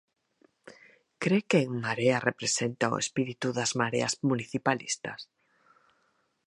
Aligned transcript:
Cre 1.23 1.39
que 1.49 1.59
En 1.67 1.73
Marea 1.85 2.17
representa 2.29 2.93
o 2.95 2.99
espírito 3.03 3.47
das 3.57 3.71
mareas 3.79 4.13
municipalistas? 4.29 5.19